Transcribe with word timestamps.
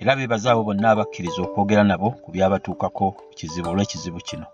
era 0.00 0.16
beebaza 0.16 0.48
abo 0.52 0.62
bonna 0.68 0.86
abakkiriza 0.90 1.40
okwogera 1.42 1.82
nabo 1.90 2.08
ku 2.22 2.28
byabatuukako 2.34 3.06
kizibu 3.36 3.68
olw'ekizibu 3.70 4.20
kino. 4.28 4.46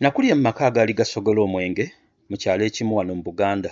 Nakulya 0.00 0.34
mu 0.36 0.42
maka 0.48 0.62
agaali 0.66 0.92
gasogola 0.98 1.40
omwenge 1.46 1.84
mu 2.28 2.36
kyalo 2.40 2.62
ekimu 2.68 2.92
wano 2.96 3.12
mu 3.18 3.22
buganda. 3.28 3.70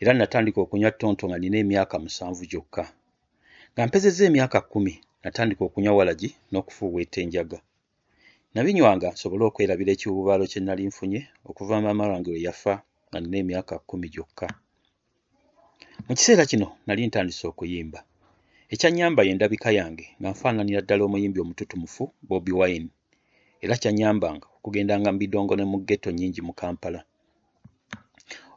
Era 0.00 0.10
natandika 0.14 0.58
okunywa 0.60 0.90
ttonto 0.94 1.24
nga 1.26 1.38
nina 1.38 1.58
emyaka 1.64 1.94
musanvu 2.02 2.42
gyokka. 2.50 2.84
Nga 3.72 3.82
mpezezza 3.86 4.22
emyaka 4.30 4.58
kkumi 4.62 4.94
natandika 5.22 5.62
okunywa 5.64 5.96
walagi 5.98 6.28
n'okufuuweeta 6.50 7.18
enjaga 7.24 7.58
nabinywanga 8.54 9.08
nsobole 9.14 9.44
okwerabira 9.46 9.90
ekibuubaalo 9.92 10.44
kye 10.52 10.60
nali 10.62 10.82
nfunye 10.90 11.20
okuva 11.48 11.84
maama 11.84 12.04
wange 12.10 12.30
we 12.34 12.40
yafa 12.46 12.74
nga 13.08 13.18
nina 13.20 13.36
emyaka 13.42 13.74
kkumi 13.78 14.06
gyokka. 14.14 14.46
Mu 16.06 16.12
kiseera 16.16 16.44
kino 16.50 16.66
nali 16.86 17.00
ntandise 17.06 17.44
okuyimba. 17.50 18.00
Ekyannyamba 18.72 19.20
ye 19.26 19.32
ndabika 19.34 19.70
yange 19.78 20.06
nga 20.18 20.28
nfaananira 20.32 20.80
ddala 20.82 21.02
omuyimbi 21.04 21.38
omututumufu 21.40 22.04
bobi 22.28 22.52
wine. 22.60 22.90
Era 23.64 23.74
kyannyambanga 23.82 24.46
okugendanga 24.56 25.08
mu 25.12 25.18
bidongo 25.22 25.52
ne 25.56 25.64
mu 25.70 25.76
ggetto 25.80 26.08
nnyingi 26.10 26.40
mu 26.46 26.52
kampala. 26.60 27.00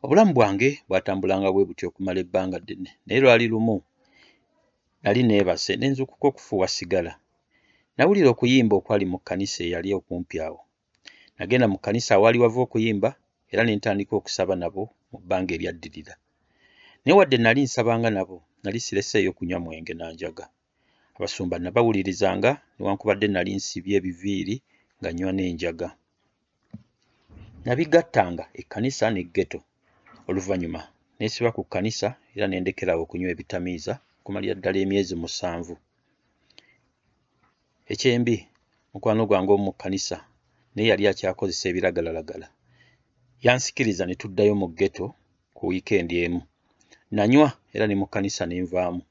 Obulamu 0.04 0.32
bwange 0.38 0.70
bwatambulanga 0.88 1.50
bwe 1.52 1.68
butyo 1.68 1.86
okumala 1.90 2.20
ebbanga 2.24 2.58
ddene. 2.62 2.90
Naye 3.06 3.20
lwali 3.24 3.46
lumu 3.52 3.76
nali 5.04 5.22
neebase 5.24 5.72
ne 5.76 5.88
nzuukuka 5.90 6.26
okufuuwa 6.30 6.68
sigala 6.76 7.14
nawulira 7.98 8.30
okuyimba 8.32 8.74
okwali 8.78 9.06
mu 9.12 9.18
kkanisa 9.20 9.60
eyali 9.66 9.90
okumpi 10.00 10.36
awo. 10.46 10.62
Nagenda 11.38 11.68
mu 11.72 11.78
kkanisa 11.80 12.12
awaali 12.16 12.38
wava 12.44 12.60
okuyimba 12.66 13.10
era 13.52 13.62
ne 13.64 13.74
ntandika 13.78 14.14
okusaba 14.16 14.54
nabo 14.62 14.84
mu 15.12 15.18
bbanga 15.22 15.52
eryaddirira. 15.56 16.14
Naye 17.02 17.16
wadde 17.18 17.38
nali 17.38 17.62
nsabanga 17.66 18.10
nabo 18.18 18.38
nali 18.64 18.80
sireseeyo 18.86 19.32
kunywa 19.38 19.60
mwenge 19.64 19.94
nanjaga 19.94 20.46
abasumba 21.16 21.56
nabawulirizanga 21.60 22.52
newankubadde 22.76 23.28
nali 23.30 23.52
nsibye 23.58 23.96
ebiviiri 24.00 24.56
nga 25.00 25.10
nnywa 25.12 25.32
n'enjaga. 25.34 25.90
Nabigattanga 27.66 28.44
ekkanisa 28.60 29.06
n'eggeto 29.12 29.60
oluvannyuma 30.30 30.82
neesiba 31.18 31.50
ku 31.56 31.62
kkanisa 31.66 32.08
era 32.36 32.46
ne 32.48 32.58
ndekerawo 32.62 33.02
okunywa 33.04 33.30
ebitamiiza 33.34 33.94
okumalira 34.20 34.54
ddala 34.58 34.78
emyezi 34.86 35.14
musanvu 35.22 35.76
ekyembi 37.94 38.36
mukwano 38.92 39.22
gwange 39.30 39.52
omu 39.54 39.64
mu 39.68 39.72
kkanisa 39.74 40.18
naye 40.74 40.88
yali 40.92 41.04
akyakozesa 41.08 41.66
ebiragalalagala. 41.70 42.48
Yansikiriza 43.46 44.04
ne 44.06 44.16
tuddayo 44.22 44.54
mu 44.62 44.68
ggeto 44.70 45.06
ku 45.56 45.64
wiikendi 45.70 46.16
emu. 46.26 46.42
Nanywa 47.16 47.50
era 47.76 47.86
ne 47.88 47.96
mu 48.00 48.06
kkanisa 48.08 48.44
ne 48.46 48.56
nvaamu. 48.64 49.02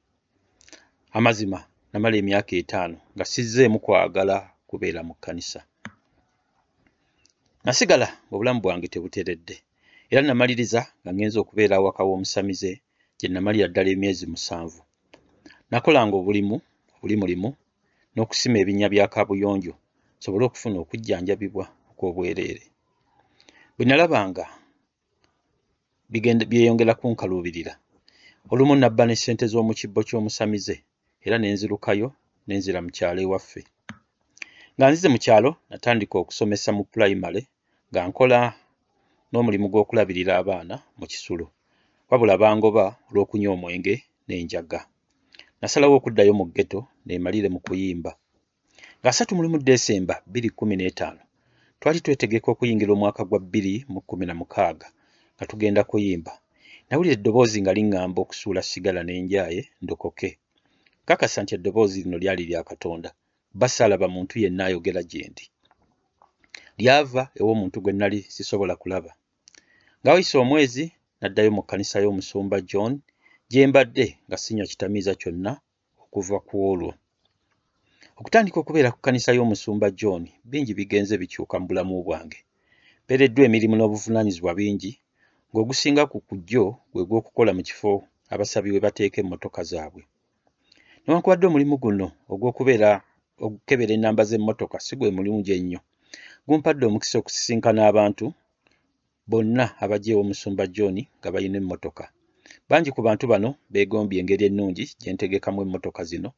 Amazima 1.17 1.59
namala 1.93 2.17
emyaka 2.21 2.53
etaano 2.63 2.97
nga 3.15 3.25
sizzeemu 3.33 3.79
kwagala 3.85 4.37
kubeera 4.69 5.01
mu 5.09 5.15
kkanisa. 5.17 5.61
Nasigala 7.65 8.09
ng'obulamu 8.27 8.61
bwange 8.63 8.89
tebuteredde 8.93 9.57
era 10.11 10.21
namaliriza 10.23 10.81
nga 11.01 11.11
ngenza 11.15 11.39
okubeera 11.41 11.75
awaka 11.77 12.03
w'omusamize 12.09 12.73
gye 13.19 13.29
namalira 13.29 13.67
ddala 13.69 13.91
emyezi 13.95 14.25
musanvu. 14.33 14.81
Nakolanga 15.71 16.17
obulimu 16.21 16.57
obuli 16.95 17.17
mulimu 17.23 17.51
n'okusima 18.17 18.57
ebinnya 18.63 18.89
bya 18.93 19.07
kaabuyonjo 19.13 19.75
nsobole 20.19 20.45
okufuna 20.47 20.77
okujjanjabibwa 20.81 21.65
okw'obwereere 21.91 22.65
bwe 23.75 23.85
nalabanga 23.87 24.45
byeyongera 26.51 26.93
kunkaluubirira 26.99 27.73
olumu 28.51 28.75
nabba 28.77 29.05
ne 29.07 29.15
ssente 29.17 29.45
z'omu 29.53 29.73
kibbo 29.79 30.01
ky'omusamize 30.09 30.77
era 31.27 31.37
ne 31.39 31.49
nzirukayo 31.55 32.09
ne 32.47 32.55
nzira 32.59 32.79
mu 32.85 32.91
kyalo 32.97 33.21
ewaffe. 33.27 33.63
Nga 34.77 34.85
nzize 34.89 35.09
mu 35.15 35.19
kyalo 35.25 35.51
natandika 35.71 36.15
okusomesa 36.19 36.71
mu 36.77 36.83
pulayimale 36.91 37.41
nga 37.91 38.01
nkola 38.09 38.39
n'omulimu 39.31 39.67
gw'okulabirira 39.73 40.33
abaana 40.41 40.75
mu 40.99 41.05
kisulo 41.11 41.47
wabula 42.09 42.35
bangoba 42.43 42.85
olw'okunywa 43.09 43.51
omwenge 43.57 43.95
n'enjaga. 44.27 44.81
Nasalawo 45.61 45.95
okuddayo 45.99 46.33
mu 46.39 46.45
ggeto 46.49 46.81
neemalire 47.07 47.49
mu 47.55 47.61
kuyimba. 47.67 48.13
Nga 49.01 49.09
asatu 49.13 49.33
mulimu 49.37 49.59
desemba 49.69 50.15
bbiri 50.27 50.49
kkumi 50.51 50.75
n'etaano 50.77 51.23
twali 51.81 51.99
twetegeka 52.05 52.49
okuyingira 52.51 52.93
omwaka 52.93 53.23
gwa 53.29 53.39
bbiri 53.45 53.75
mu 53.93 54.01
kkumi 54.03 54.25
na 54.27 54.35
mukaaga 54.41 54.89
nga 55.35 55.45
tugenda 55.51 55.83
kuyimba. 55.91 56.33
Nawulira 56.89 57.15
eddoboozi 57.17 57.59
nga 57.63 57.73
liŋŋamba 57.77 58.19
okusuula 58.25 58.61
sigala 58.71 59.01
n'enjaaye 59.05 59.61
ndokoke. 59.83 60.31
Kakasa 61.09 61.39
nti 61.43 61.53
eddoboozi 61.55 61.99
lino 62.05 62.17
lyali 62.23 62.45
lya 62.51 62.61
katonda 62.71 63.11
bba 63.55 63.67
saalaba 63.75 64.07
muntu 64.15 64.35
yenna 64.43 64.63
ayogera 64.69 65.03
gye 65.11 65.23
ndi. 65.33 65.45
Lyava 66.81 67.23
ew'omuntu 67.41 67.77
gwe 67.83 67.93
nali 68.01 68.19
sisobola 68.35 68.75
kulaba. 68.81 69.11
Nga 70.01 70.11
wayise 70.13 70.37
omwezi 70.45 70.85
n'addayo 71.21 71.51
mu 71.57 71.63
kkanisa 71.63 71.97
y'omusumba 72.05 72.57
john 72.71 72.93
gye 73.51 73.63
mbadde 73.69 74.07
nga 74.27 74.37
sinywa 74.43 74.67
kitamiiza 74.71 75.13
kyonna 75.21 75.53
okuva 76.07 76.39
ku 76.47 76.55
olwo. 76.71 76.93
Okutandika 78.19 78.57
okubeera 78.61 78.93
ku 78.93 78.99
kkanisa 79.01 79.37
y'omusumba 79.37 79.87
john 80.01 80.23
bingi 80.51 80.73
bigenze 80.79 81.15
bikyuka 81.21 81.55
mu 81.61 81.67
bulamu 81.69 81.95
bwange. 82.07 82.39
Mpeereddwa 83.05 83.43
emirimu 83.49 83.75
n'obuvunaanyizibwa 83.77 84.53
bingi 84.59 84.93
ng'ogusinga 85.51 86.03
ku 86.11 86.19
kujjo 86.29 86.65
gwe 86.93 87.03
gw'okukola 87.09 87.51
mu 87.57 87.63
kifo 87.69 87.93
abasabi 88.33 88.69
we 88.73 88.85
bateeka 88.85 89.17
emmotoka 89.21 89.61
zaabwe. 89.71 90.03
Newankubadde 91.03 91.45
omulimu 91.47 91.77
guno 91.83 92.07
ogw'okubeera 92.33 92.91
okukebera 93.45 93.93
ennamba 93.95 94.23
z'emmotoka 94.29 94.77
si 94.87 94.93
gwe 94.99 95.15
mulungi 95.17 95.51
ennyo. 95.59 95.81
Gumpadde 96.47 96.85
omukisa 96.87 97.17
okusisinkana 97.19 97.81
abantu 97.91 98.27
bonna 99.31 99.65
abajja 99.83 100.11
ew'omusumba 100.13 100.65
john 100.75 100.97
nga 101.19 101.29
balina 101.35 101.59
emmotoka 101.63 102.05
bangi 102.69 102.91
ku 102.95 103.01
bantu 103.07 103.25
bano 103.33 103.49
beegombye 103.73 104.19
engeri 104.21 104.45
ennungi 104.49 104.85
gye 105.01 105.11
ntegekamu 105.13 105.59
emmotoka 105.65 106.03
zino 106.11 106.31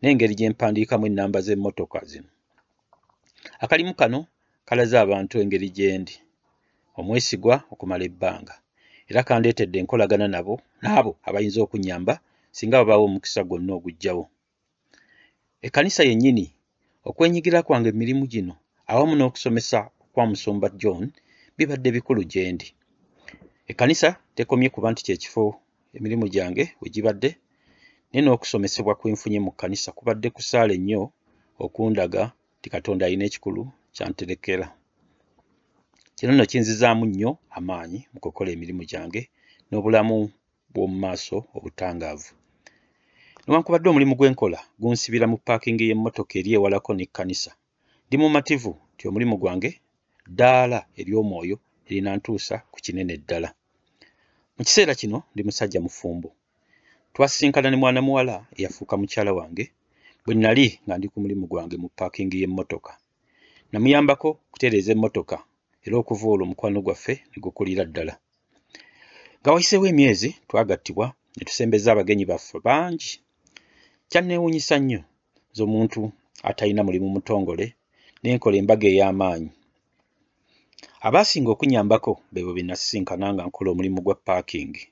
n'engeri 0.00 0.34
gye 0.38 0.48
mpandiikamu 0.52 1.04
ennamba 1.06 1.38
z'emmotoka 1.46 1.98
zino. 2.10 2.28
Akalimu 3.62 3.92
kano 4.00 4.26
kalaze 4.68 4.96
abantu 4.98 5.34
engeri 5.42 5.68
gye 5.76 5.98
ndi 5.98 6.14
omwesigwa 6.98 7.54
okumala 7.72 8.04
ebbanga 8.10 8.54
era 9.10 9.20
kandeetedde 9.28 9.76
enkolagana 9.82 10.26
nabo 10.34 10.54
n'abo 10.82 11.12
abayinza 11.26 11.60
okunnyamba 11.62 12.14
singa 12.56 12.76
babaawo 12.80 13.04
omukisa 13.08 13.40
gwonna 13.48 13.72
ogujjawo 13.78 14.24
ekkanisa 15.66 16.02
yennyini 16.08 16.46
okwenyigira 17.08 17.58
kwange 17.66 17.88
emirimu 17.92 18.24
gino 18.32 18.54
awamu 18.90 19.14
n'okusomesa 19.16 19.78
kwa 20.12 20.24
musumba 20.30 20.68
john 20.80 21.04
bibadde 21.56 21.88
bikulu 21.96 22.22
gye 22.30 22.52
ndi. 22.52 22.68
Ekkanisa 23.70 24.08
tekomye 24.36 24.68
kuba 24.74 24.88
nti 24.92 25.02
kyekifo 25.06 25.44
emirimu 25.96 26.26
gyange 26.34 26.64
we 26.80 26.86
gibadde 26.94 27.30
naye 28.10 28.20
n'okusomesebwa 28.24 28.94
kwe 28.98 29.08
nfunye 29.14 29.38
mu 29.44 29.50
kkanisa 29.52 29.88
kubadde 29.96 30.28
kusaala 30.36 30.72
ennyo 30.78 31.00
okundaga 31.64 32.22
nti 32.58 32.68
katonda 32.74 33.02
alina 33.06 33.24
ekikulu 33.28 33.62
kyanterekera. 33.94 34.66
Kino 36.16 36.30
nno 36.32 36.44
kinzizaamu 36.50 37.04
nnyo 37.06 37.30
amaanyi 37.56 37.98
mu 38.12 38.18
kukola 38.24 38.48
emirimu 38.54 38.82
gyange 38.90 39.22
n'obulamu 39.68 40.16
bw'omu 40.72 40.96
maaso 41.04 41.36
obutangaavu. 41.56 42.30
Newankubadde 43.44 43.86
omulimu 43.88 44.14
gwenkola 44.18 44.58
gunsibira 44.80 45.26
mu 45.32 45.36
paakingi 45.46 45.84
y'emmotoka 45.88 46.34
eri 46.40 46.50
ewalako 46.56 46.90
n'ekkanisa. 46.94 47.50
Ndi 48.06 48.16
mumativu 48.20 48.72
nti 48.94 49.02
omulimu 49.08 49.36
gwange 49.42 49.70
ddaala 50.28 50.78
ery'omwoyo 51.00 51.56
erinantuusa 51.88 52.54
ku 52.72 52.78
kinene 52.84 53.14
ddala 53.22 53.48
mu 54.56 54.62
kiseera 54.66 54.94
kino 54.94 55.18
ndi 55.32 55.42
musajja 55.46 55.80
mufumbo. 55.80 56.28
Twasisinkana 57.14 57.70
ne 57.70 57.76
mwana 57.76 58.00
muwala 58.02 58.46
eyafuuka 58.56 58.94
mukyala 59.00 59.32
wange 59.38 59.64
bwe 60.24 60.34
nnali 60.34 60.66
nga 60.84 60.94
ndi 60.98 61.06
ku 61.08 61.16
mulimu 61.22 61.44
gwange 61.50 61.76
mu 61.82 61.88
paakingi 61.98 62.36
y'emmotoka. 62.42 62.92
Namuyambako 63.72 64.28
kutereeza 64.52 64.90
emmotoka 64.94 65.36
era 65.84 65.94
okuva 66.00 66.24
olwo 66.32 66.44
omukwano 66.46 66.78
gwaffe 66.86 67.14
ne 67.30 67.36
gukulira 67.44 67.84
ddala. 67.84 68.14
Nga 69.40 69.50
wayiseewo 69.52 69.86
emyezi 69.92 70.30
twagattibwa 70.48 71.06
ne 71.36 71.42
tusembeza 71.46 71.88
abagenyi 71.92 72.24
baffe 72.30 72.58
bangi. 72.66 73.12
Kyanneewuunyisa 74.10 74.78
nnyo 74.80 75.00
z'omuntu 75.56 76.00
atalina 76.48 76.82
mulimu 76.86 77.08
mutongole 77.14 77.66
n'enkola 78.22 78.56
embaga 78.60 78.86
ey'amaanyi 78.92 79.50
abaasinga 81.06 81.50
okunyambako 81.52 82.12
beebo 82.32 82.50
bye 82.54 82.64
nasisinkana 82.68 83.26
nga 83.34 83.42
nkola 83.46 83.68
omulimu 83.70 84.00
gwa 84.04 84.14
paakingi 84.26 84.84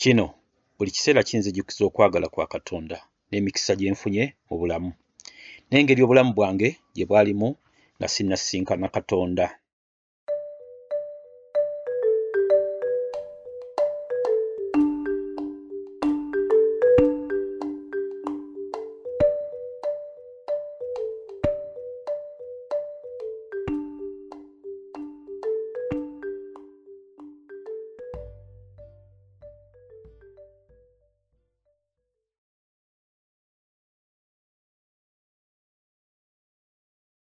kino 0.00 0.26
buli 0.76 0.90
kiseera 0.94 1.22
kinzijukiza 1.28 1.82
okwagala 1.84 2.26
kwa 2.32 2.46
katonda 2.46 2.98
n'emikisa 3.28 3.72
gye 3.76 3.90
nfunye 3.92 4.24
mu 4.48 4.54
bulamu. 4.60 4.90
N'engeri 5.68 6.02
obulamu 6.02 6.32
bwange 6.36 6.68
gye 6.94 7.04
bwalimu 7.10 7.48
nga 7.96 8.08
sinnasisinkana 8.08 8.86
katonda 8.96 9.46